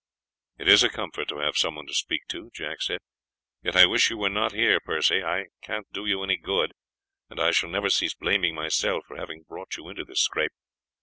[0.57, 3.01] "It is a comfort to have someone to speak to," Jack said,
[3.61, 6.73] "yet I wish you were not here, Percy; I can't do you any good,
[7.29, 10.53] and I shall never cease blaming myself for having brought you into this scrape.